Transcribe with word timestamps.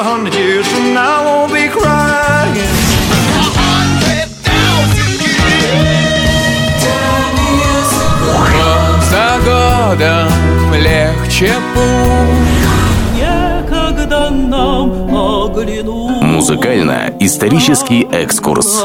a 0.00 0.02
hundred 0.02 0.34
years 0.34 0.66
from 0.72 0.94
now, 0.94 1.20
I 1.20 1.24
won't 1.26 1.52
be 1.52 1.68
crying. 1.68 2.56
За 9.10 9.28
годом 9.44 10.30
легче 10.74 11.52
путь 11.74 12.70
Некогда 13.14 14.30
нам 14.30 15.14
оглянуть 15.14 16.22
Музыкально-исторический 16.22 18.02
экскурс. 18.10 18.82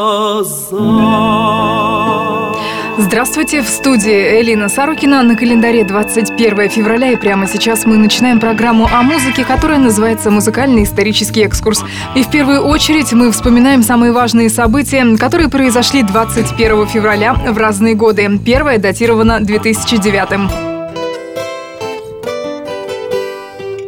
Здравствуйте, 2.97 3.61
в 3.61 3.67
студии 3.67 4.39
Элина 4.41 4.69
Сарукина. 4.69 5.21
На 5.21 5.35
календаре 5.35 5.83
21 5.83 6.69
февраля 6.69 7.11
и 7.11 7.17
прямо 7.17 7.45
сейчас 7.45 7.85
мы 7.85 7.97
начинаем 7.97 8.39
программу 8.39 8.87
о 8.89 9.03
музыке, 9.03 9.43
которая 9.43 9.79
называется 9.79 10.31
«Музыкальный 10.31 10.83
исторический 10.83 11.43
экскурс». 11.43 11.83
И 12.15 12.23
в 12.23 12.31
первую 12.31 12.61
очередь 12.61 13.11
мы 13.11 13.33
вспоминаем 13.33 13.83
самые 13.83 14.13
важные 14.13 14.49
события, 14.49 15.17
которые 15.17 15.49
произошли 15.49 16.03
21 16.03 16.87
февраля 16.87 17.33
в 17.33 17.57
разные 17.57 17.95
годы. 17.95 18.39
Первое 18.45 18.77
датировано 18.77 19.41
2009 19.41 20.74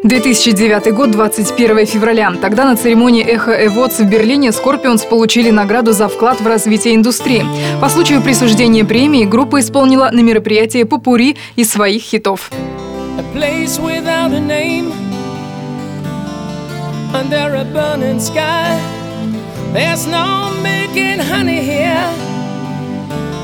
2009 0.07 0.93
год, 0.93 1.11
21 1.11 1.85
февраля. 1.85 2.33
Тогда 2.41 2.65
на 2.65 2.75
церемонии 2.75 3.23
«Echo 3.23 3.51
Awards» 3.65 3.99
в 3.99 4.05
Берлине 4.05 4.51
Скорпионс 4.51 5.03
получили 5.03 5.49
награду 5.49 5.91
за 5.91 6.07
вклад 6.07 6.39
в 6.39 6.47
развитие 6.47 6.95
индустрии. 6.95 7.43
По 7.81 7.89
случаю 7.89 8.21
присуждения 8.21 8.85
премии 8.85 9.25
группа 9.25 9.59
исполнила 9.59 10.09
на 10.11 10.21
мероприятии 10.21 10.83
попури 10.83 11.35
из 11.55 11.71
своих 11.71 12.01
хитов. 12.03 12.51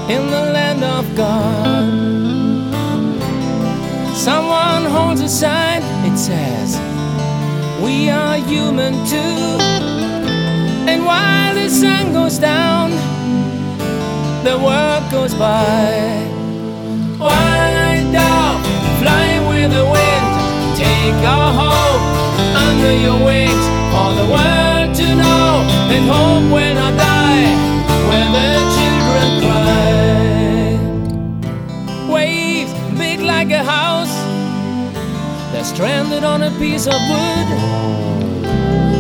In 0.10 0.30
the 0.30 0.52
land 0.52 0.84
of 0.84 1.06
God. 1.16 2.23
Someone 4.24 4.86
holds 4.86 5.20
a 5.20 5.28
sign, 5.28 5.82
it 6.10 6.18
says, 6.18 6.80
We 7.84 8.10
are 8.10 8.38
human 8.38 8.94
too. 9.06 9.60
And 10.88 11.04
while 11.04 11.54
the 11.56 11.68
sun 11.68 12.14
goes 12.14 12.38
down, 12.38 12.92
the 14.46 14.58
world 14.58 15.12
goes 15.12 15.34
by. 15.34 16.24
White 17.20 18.08
dove, 18.14 18.64
fly 19.02 19.44
with 19.50 19.74
the 19.74 19.84
wind, 19.92 20.28
take 20.80 21.22
our 21.28 21.52
hope 21.62 22.04
under 22.66 22.94
your 22.94 23.20
wings 23.26 23.66
for 23.92 24.10
the 24.20 24.28
world 24.36 24.96
to 25.00 25.08
know 25.20 25.68
that 25.90 26.04
hope 26.14 26.46
will 26.50 26.76
not 26.76 26.94
die 26.96 27.52
when 28.08 28.28
the 28.38 28.52
children 28.78 29.30
cry. 29.44 30.80
Waves 32.14 32.72
big 32.98 33.20
like 33.20 33.52
a 33.52 33.62
house 33.66 33.93
stranded 35.64 36.26
on 36.26 36.44
a 36.44 36.52
piece 36.60 36.88
of 36.88 37.00
wood 37.10 37.48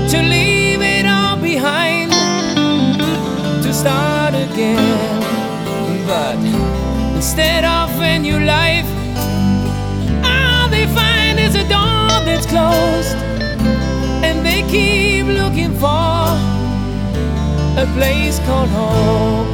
to 0.09 0.21
leave 0.21 0.81
it 0.81 1.05
all 1.05 1.35
behind 1.35 2.11
to 3.61 3.73
start 3.73 4.33
again. 4.33 5.21
But 6.07 6.37
instead 7.15 7.65
of 7.65 7.89
a 7.99 8.17
new 8.17 8.39
life, 8.39 8.87
all 10.23 10.69
they 10.69 10.87
find 10.87 11.37
is 11.37 11.55
a 11.55 11.67
door 11.67 12.23
that's 12.23 12.45
closed, 12.45 13.17
and 14.23 14.45
they 14.45 14.61
keep 14.71 15.25
looking 15.25 15.73
for 15.73 16.23
a 17.83 17.85
place 17.93 18.39
called 18.45 18.69
home. 18.69 19.47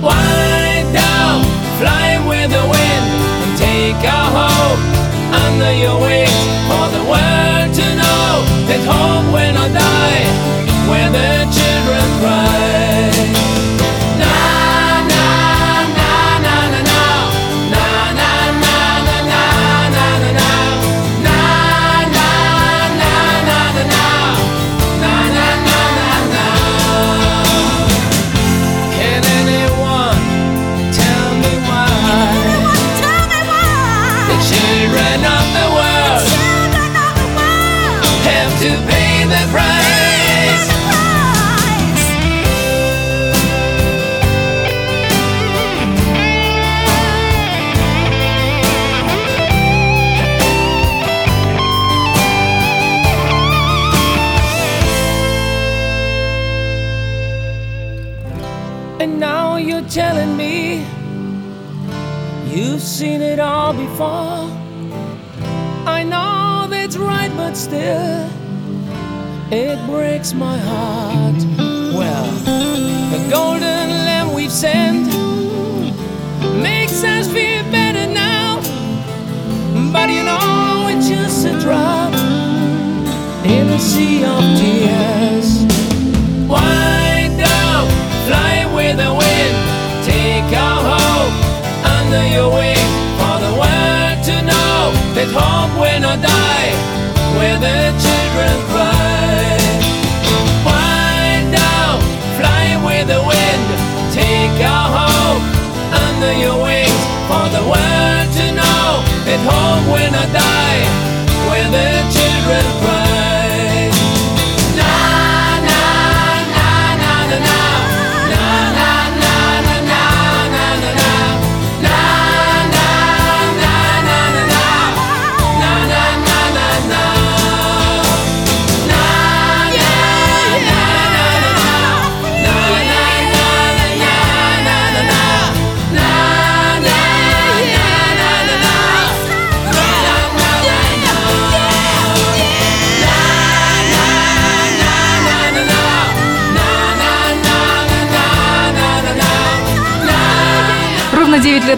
White 0.00 0.88
dove, 0.92 1.46
fly 1.80 2.24
with 2.28 2.50
the 2.50 2.64
wind 2.74 3.06
and 3.42 3.58
take 3.58 4.12
our 4.12 4.30
hope 4.30 4.95
under 5.44 5.72
your 5.72 5.96
wings 6.00 6.40
for 6.68 6.86
the 6.96 7.02
world 7.12 7.70
to 7.80 7.86
know 8.00 8.30
that 8.68 8.80
hope 8.90 9.26
will 9.34 9.52
not 9.58 9.70
die 9.72 10.24
where 10.88 11.10
the 11.10 11.30
children 11.56 12.06
cry. 12.20 12.75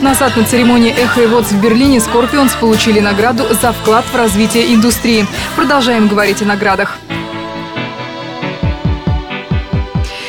Назад 0.08 0.38
на 0.38 0.44
церемонии 0.44 0.90
«Echo 0.90 1.20
Awards» 1.20 1.52
в 1.52 1.60
Берлине 1.60 2.00
«Scorpions» 2.00 2.54
получили 2.54 2.98
награду 2.98 3.44
за 3.60 3.72
вклад 3.72 4.06
в 4.10 4.16
развитие 4.16 4.74
индустрии. 4.74 5.26
Продолжаем 5.54 6.08
говорить 6.08 6.40
о 6.40 6.46
наградах. 6.46 6.96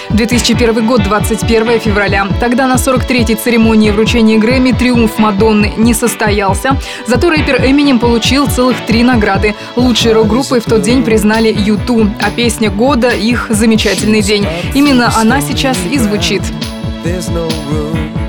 2001 0.10 0.86
год, 0.86 1.04
21 1.04 1.80
февраля. 1.80 2.28
Тогда 2.42 2.68
на 2.68 2.74
43-й 2.74 3.36
церемонии 3.36 3.92
вручения 3.92 4.38
Грэмми 4.38 4.74
триумф 4.74 5.18
Мадонны 5.18 5.72
не 5.78 5.94
состоялся. 5.94 6.78
Зато 7.08 7.30
рэпер 7.30 7.66
Эминем 7.66 8.00
получил 8.00 8.48
целых 8.48 8.86
три 8.86 9.02
награды. 9.02 9.56
Лучшей 9.78 10.12
рок-группой 10.12 10.60
в 10.60 10.66
тот 10.66 10.82
день 10.82 11.06
признали 11.06 11.56
YouTube, 11.58 12.10
а 12.20 12.32
песня 12.32 12.70
года– 12.70 13.08
их 13.10 13.48
«Замечательный 13.50 14.22
день». 14.22 14.46
Именно 14.74 15.10
она 15.16 15.40
сейчас 15.40 15.78
и 15.90 15.98
звучит. 15.98 16.42
No 17.06 18.29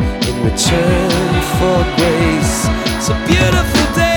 return 0.43 1.11
for 1.59 1.79
grace. 1.97 2.67
It's 2.97 3.09
a 3.09 3.15
beautiful 3.27 3.95
day. 3.95 4.10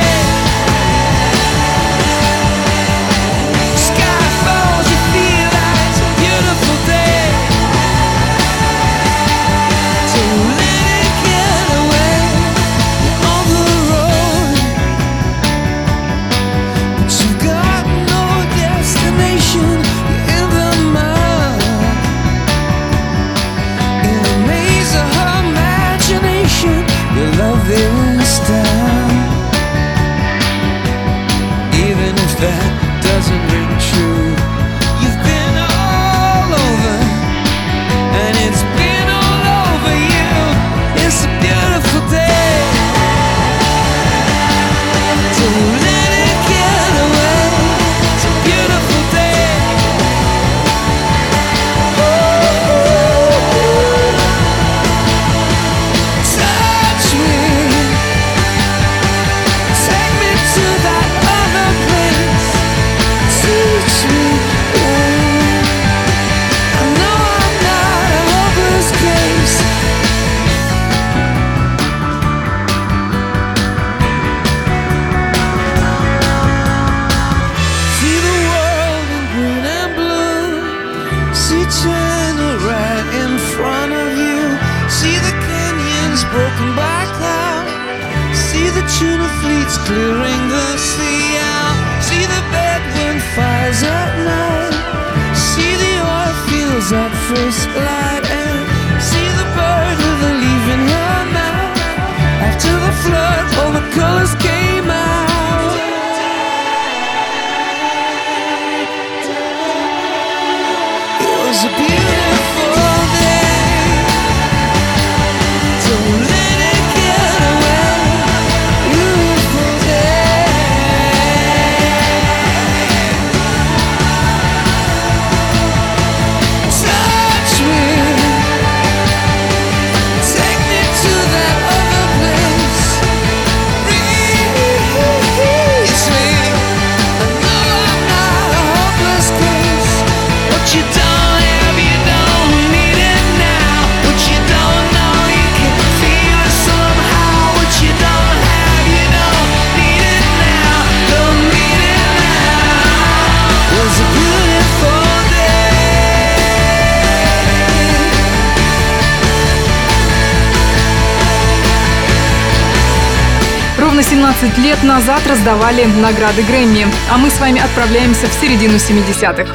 Ровно 164.44 164.56
17 164.56 164.58
лет 164.58 164.82
назад 164.82 165.22
раздавали 165.26 165.84
награды 165.84 166.42
Грэмми, 166.42 166.86
а 167.10 167.16
мы 167.16 167.30
с 167.30 167.40
вами 167.40 167.60
отправляемся 167.60 168.26
в 168.26 168.32
середину 168.32 168.74
70-х. 168.74 169.48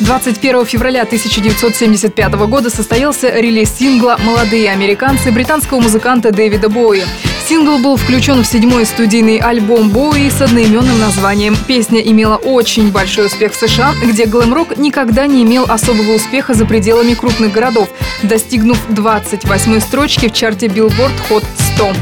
21 0.00 0.66
февраля 0.66 1.02
1975 1.02 2.34
года 2.34 2.68
состоялся 2.68 3.30
релиз 3.30 3.70
сингла 3.78 4.18
«Молодые 4.22 4.70
американцы» 4.70 5.32
британского 5.32 5.80
музыканта 5.80 6.32
Дэвида 6.32 6.68
Боуи. 6.68 7.04
Сингл 7.48 7.78
был 7.78 7.96
включен 7.96 8.42
в 8.42 8.46
седьмой 8.46 8.84
студийный 8.84 9.38
альбом 9.38 9.90
Боуи 9.90 10.30
с 10.30 10.42
одноименным 10.42 10.98
названием. 10.98 11.56
Песня 11.68 12.00
имела 12.00 12.34
очень 12.34 12.90
большой 12.90 13.26
успех 13.26 13.52
в 13.52 13.54
США, 13.54 13.94
где 14.02 14.26
глэм-рок 14.26 14.78
никогда 14.78 15.28
не 15.28 15.44
имел 15.44 15.62
особого 15.62 16.16
успеха 16.16 16.54
за 16.54 16.66
пределами 16.66 17.14
крупных 17.14 17.52
городов, 17.52 17.88
достигнув 18.24 18.84
28 18.88 19.78
строчки 19.78 20.28
в 20.28 20.32
чарте 20.32 20.66
Billboard 20.66 21.12
Hot 21.30 21.44
100. 21.76 21.92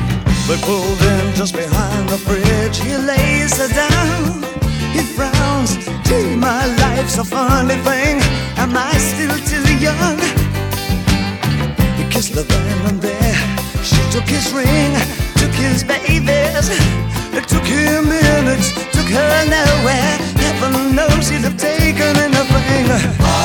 She 13.84 14.00
took 14.10 14.26
his 14.26 14.50
ring 14.54 15.23
took 15.44 15.54
his 15.56 15.84
babies. 15.84 16.70
It 17.36 17.46
took 17.46 17.66
him 17.66 18.08
minutes, 18.08 18.72
took 18.92 19.08
her 19.08 19.44
nowhere. 19.44 20.16
Heaven 20.40 20.96
knows 20.96 21.28
he'd 21.28 21.42
have 21.42 21.58
taken 21.58 22.16
anything. 22.16 23.43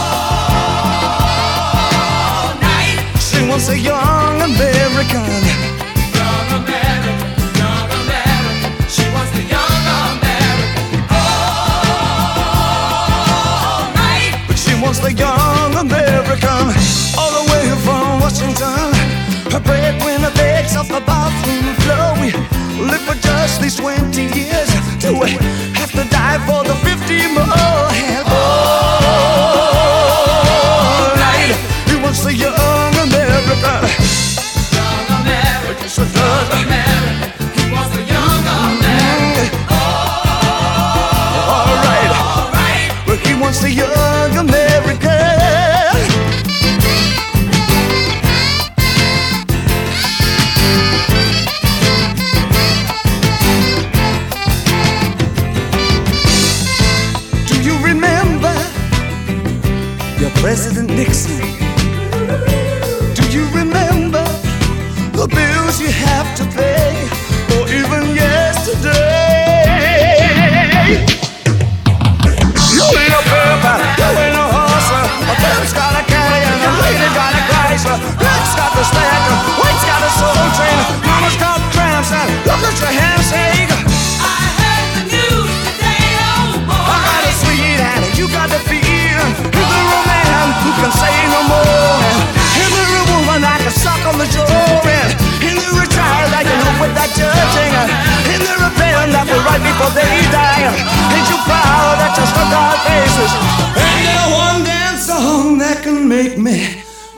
Make 106.10 106.38
me 106.40 106.58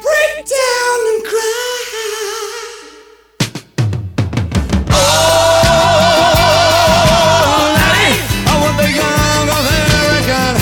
break 0.04 0.36
down 0.60 1.00
and 1.12 1.24
cry? 1.24 1.76
Oh, 4.92 5.32
Laddie, 7.78 8.20
I 8.52 8.54
want 8.60 8.76
the 8.76 8.90
young 9.02 9.48
American. 9.62 10.54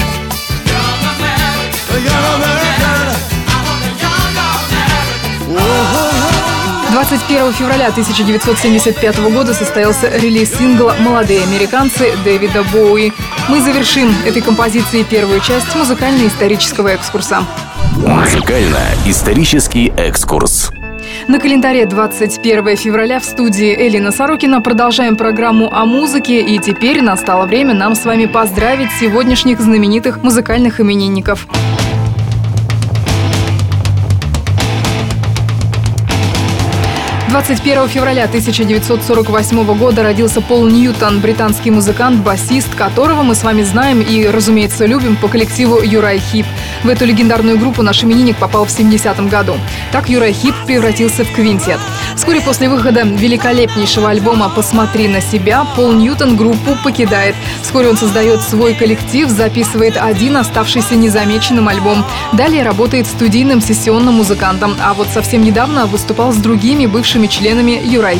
The 1.89 1.99
young 2.05 2.25
American. 2.37 3.09
21 6.93 7.53
февраля 7.53 7.87
1975 7.87 9.17
года 9.33 9.53
состоялся 9.55 10.07
релиз 10.07 10.55
сингла 10.55 10.95
«Молодые 10.99 11.41
американцы» 11.41 12.15
Дэвида 12.23 12.63
Боуи. 12.71 13.11
Мы 13.47 13.59
завершим 13.61 14.13
этой 14.23 14.43
композицией 14.43 15.03
первую 15.03 15.39
часть 15.39 15.73
музыкально-исторического 15.73 16.89
экскурса. 16.89 17.43
Музыкально-исторический 18.07 19.91
экскурс. 19.97 20.71
На 21.27 21.37
календаре 21.37 21.85
21 21.85 22.77
февраля 22.77 23.19
в 23.19 23.25
студии 23.25 23.75
Элина 23.75 24.11
Сорокина 24.11 24.61
продолжаем 24.61 25.17
программу 25.17 25.69
о 25.69 25.85
музыке, 25.85 26.41
и 26.41 26.59
теперь 26.59 27.01
настало 27.01 27.45
время 27.45 27.73
нам 27.73 27.95
с 27.95 28.05
вами 28.05 28.25
поздравить 28.25 28.89
сегодняшних 29.01 29.59
знаменитых 29.59 30.23
музыкальных 30.23 30.79
именинников. 30.79 31.45
21 37.39 37.87
февраля 37.87 38.25
1948 38.25 39.77
года 39.77 40.03
родился 40.03 40.41
Пол 40.41 40.65
Ньютон, 40.67 41.21
британский 41.21 41.71
музыкант, 41.71 42.21
басист, 42.21 42.75
которого 42.75 43.21
мы 43.23 43.33
с 43.33 43.43
вами 43.43 43.61
знаем 43.61 44.01
и, 44.01 44.27
разумеется, 44.27 44.85
любим 44.85 45.15
по 45.15 45.29
коллективу 45.29 45.79
Юрай 45.81 46.19
Хип. 46.19 46.45
В 46.83 46.89
эту 46.89 47.05
легендарную 47.05 47.57
группу 47.57 47.81
наш 47.81 48.03
именинник 48.03 48.35
попал 48.35 48.65
в 48.65 48.77
70-м 48.77 49.29
году. 49.29 49.53
Так 49.93 50.09
Юрай 50.09 50.33
Хип 50.33 50.53
превратился 50.65 51.23
в 51.23 51.31
квинтет. 51.31 51.79
Вскоре 52.17 52.41
после 52.41 52.67
выхода 52.67 53.03
великолепнейшего 53.03 54.09
альбома 54.09 54.51
«Посмотри 54.53 55.07
на 55.07 55.21
себя» 55.21 55.65
Пол 55.77 55.93
Ньютон 55.93 56.35
группу 56.35 56.75
покидает. 56.83 57.35
Вскоре 57.61 57.87
он 57.87 57.95
создает 57.95 58.41
свой 58.41 58.73
коллектив, 58.73 59.29
записывает 59.29 59.95
один 59.95 60.35
оставшийся 60.35 60.95
незамеченным 60.95 61.69
альбом. 61.69 62.03
Далее 62.33 62.63
работает 62.63 63.07
студийным 63.07 63.61
сессионным 63.61 64.15
музыкантом, 64.15 64.75
а 64.83 64.93
вот 64.93 65.07
совсем 65.13 65.41
недавно 65.41 65.85
выступал 65.85 66.33
с 66.33 66.37
другими 66.37 66.85
бывшими 66.85 67.28
членами 67.29 67.79
Юрай 67.83 68.17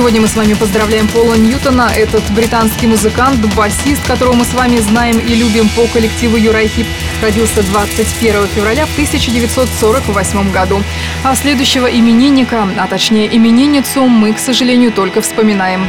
Сегодня 0.00 0.22
мы 0.22 0.28
с 0.28 0.34
вами 0.34 0.54
поздравляем 0.54 1.06
Пола 1.08 1.34
Ньютона. 1.34 1.90
Этот 1.94 2.22
британский 2.30 2.86
музыкант, 2.86 3.38
басист, 3.54 4.02
которого 4.06 4.32
мы 4.32 4.46
с 4.46 4.54
вами 4.54 4.78
знаем 4.78 5.18
и 5.18 5.34
любим 5.34 5.68
по 5.76 5.86
коллективу 5.88 6.38
Юрай 6.38 6.68
Хип, 6.68 6.86
родился 7.20 7.62
21 7.62 8.46
февраля 8.46 8.86
в 8.86 8.92
1948 8.92 10.52
году. 10.52 10.82
А 11.22 11.36
следующего 11.36 11.86
именинника, 11.86 12.66
а 12.78 12.86
точнее 12.86 13.26
именинницу, 13.36 14.06
мы, 14.06 14.32
к 14.32 14.38
сожалению, 14.38 14.90
только 14.90 15.20
вспоминаем. 15.20 15.86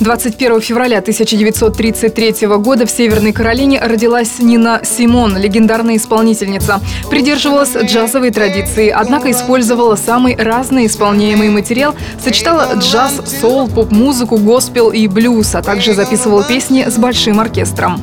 21 0.00 0.60
февраля 0.60 0.98
1933 0.98 2.46
года 2.58 2.86
в 2.86 2.90
Северной 2.90 3.32
Каролине 3.32 3.80
родилась 3.80 4.38
Нина 4.38 4.80
Симон, 4.84 5.36
легендарная 5.36 5.96
исполнительница. 5.96 6.80
Придерживалась 7.10 7.76
джазовой 7.76 8.30
традиции, 8.30 8.88
однако 8.88 9.30
использовала 9.30 9.96
самый 9.96 10.36
разный 10.36 10.86
исполняемый 10.86 11.48
материал, 11.50 11.94
сочетала 12.22 12.74
джаз, 12.74 13.20
соул, 13.40 13.68
поп-музыку, 13.68 14.36
госпел 14.38 14.90
и 14.90 15.06
блюз, 15.06 15.54
а 15.54 15.62
также 15.62 15.94
записывала 15.94 16.44
песни 16.44 16.86
с 16.88 16.96
большим 16.96 17.40
оркестром. 17.40 18.00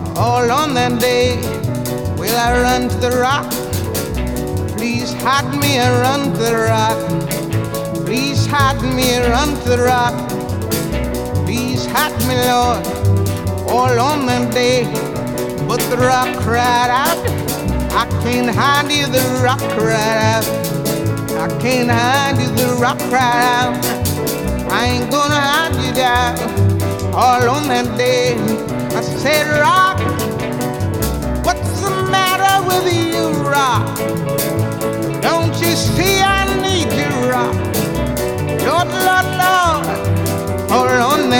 Please 8.12 8.46
hide 8.48 8.82
me 8.82 9.16
to 9.64 9.70
the 9.70 9.78
rock. 9.78 10.41
Please 11.52 11.86
hide 11.86 12.18
me, 12.30 12.36
Lord. 12.48 12.80
All 13.68 14.00
on 14.00 14.26
that 14.28 14.54
day, 14.54 14.86
but 15.68 15.82
the 15.90 15.98
rock 15.98 16.32
cried 16.44 16.90
out. 16.90 17.20
I 17.92 18.08
can't 18.24 18.50
hide 18.56 18.90
you, 18.90 19.06
the 19.08 19.20
rock 19.44 19.60
cried 19.76 20.20
out. 20.32 20.48
I 21.44 21.50
can't 21.60 21.92
hide 21.92 22.40
you, 22.40 22.48
the 22.56 22.78
rock 22.80 23.00
cried 23.12 23.44
out. 23.60 23.76
I 24.72 24.86
ain't 24.94 25.12
gonna 25.12 25.36
hide 25.36 25.76
you 25.84 25.94
down. 25.94 26.40
All 27.14 27.44
on 27.50 27.68
that 27.68 27.98
day, 27.98 28.36
I 28.96 29.02
said, 29.02 29.46
Rock, 29.60 30.00
what's 31.46 31.82
the 31.82 31.92
matter 32.10 32.66
with 32.66 32.88
you, 32.96 33.28
Rock? 33.44 33.98
Don't 35.22 35.54
you 35.60 35.76
see 35.76 36.22
I 36.22 36.48
need 36.64 36.88
you, 36.96 37.12
Rock? 37.30 37.54
Lord, 38.64 38.88
Lord, 38.88 39.28
Lord, 39.44 40.11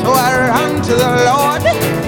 So 0.00 0.12
I 0.12 0.48
ran 0.48 0.82
to 0.82 0.94
the 0.94 1.10
Lord. 1.28 1.99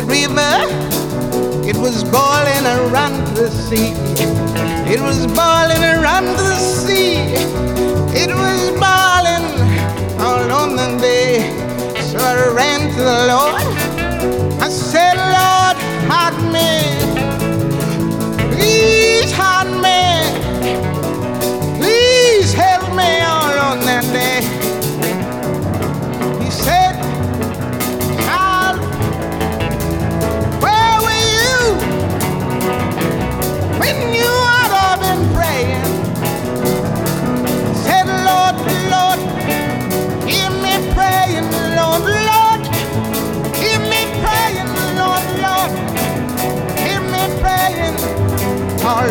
River, 0.00 0.56
it 1.68 1.76
was 1.76 2.02
boiling 2.02 2.64
around 2.64 3.36
the 3.36 3.50
sea. 3.50 3.92
It 4.90 5.00
was 5.00 5.26
boiling 5.26 5.84
around 5.84 6.24
the 6.24 6.54
sea. 6.56 7.16
It 8.16 8.30
was 8.30 8.70
boiling 8.80 9.46
all 10.18 10.50
on 10.50 10.76
the 10.76 10.98
bay. 10.98 11.40
So 12.00 12.18
I 12.18 12.48
ran 12.54 12.90
to 12.94 13.02
the 13.12 13.26
Lord. 13.32 13.62
I 14.62 14.68
said, 14.70 15.16
Lord, 15.16 15.76
hide 16.10 16.40
me. 16.54 16.70
Please 18.56 19.30
hide 19.32 19.70
me. 19.82 20.11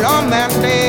On 0.04 0.28
that 0.30 0.50
day. 0.60 0.81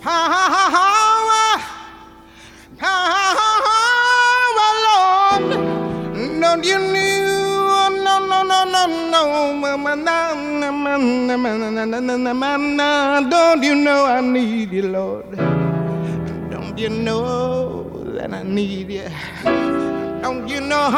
Power, 0.00 1.60
power, 2.78 3.34
Lord. 4.86 5.50
Don't 6.40 6.64
you 6.64 6.78
knew. 6.78 8.00
No, 8.02 8.18
no, 8.18 8.42
no, 8.42 8.64
no, 8.64 8.86
no. 9.10 9.22
Don't 13.28 13.62
you 13.62 13.74
know 13.74 14.06
I 14.06 14.22
need 14.22 14.72
you, 14.72 14.88
Lord? 14.88 15.36
Don't 16.50 16.78
you 16.78 16.88
know 16.88 17.84
that 18.14 18.32
I 18.32 18.42
need 18.42 18.90
you? 18.90 19.10
Don't 20.22 20.48
you 20.48 20.62
know? 20.62 20.88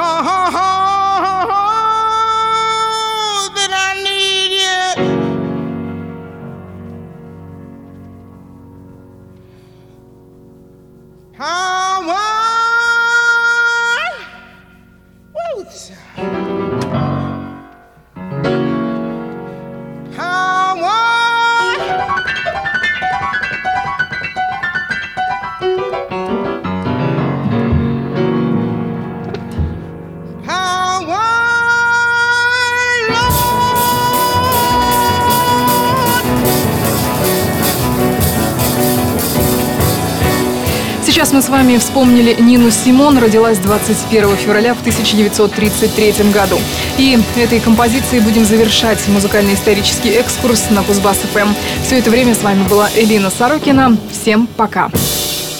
Сейчас 41.22 41.34
мы 41.34 41.42
с 41.42 41.48
вами 41.50 41.78
вспомнили 41.78 42.34
Нину 42.40 42.72
Симон, 42.72 43.16
родилась 43.16 43.58
21 43.58 44.36
февраля 44.38 44.74
в 44.74 44.80
1933 44.80 46.32
году. 46.32 46.58
И 46.98 47.16
этой 47.36 47.60
композицией 47.60 48.24
будем 48.24 48.44
завершать 48.44 48.98
музыкально-исторический 49.06 50.10
экскурс 50.16 50.70
на 50.70 50.82
Кузбасс 50.82 51.18
ФМ. 51.32 51.50
Все 51.86 52.00
это 52.00 52.10
время 52.10 52.34
с 52.34 52.42
вами 52.42 52.64
была 52.68 52.90
Элина 52.96 53.30
Сорокина. 53.30 53.96
Всем 54.10 54.48
пока! 54.48 54.90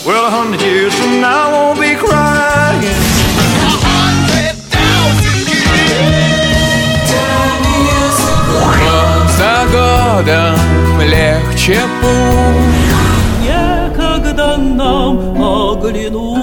Well, 0.04 0.26
a 0.26 0.30
hundred 0.32 0.62
years 0.62 0.92
from 0.94 1.20
now, 1.20 1.46
I 1.46 1.52
won't 1.52 1.78
be 1.78 1.94
crying. 1.94 2.82
За 9.38 9.64
годом 9.70 11.00
легче 11.00 11.78
путь 12.00 12.71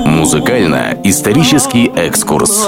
Музыкально-исторический 0.06 1.88
экскурс. 1.96 2.68